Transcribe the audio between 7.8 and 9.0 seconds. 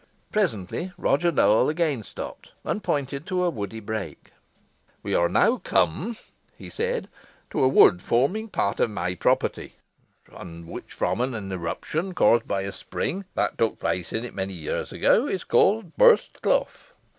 forming part of